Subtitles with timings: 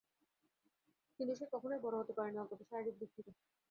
[1.19, 3.31] কিন্তু সে কখনোই বড়ো হতে পারেনি, অন্তত শারিরিক দিক থেকে।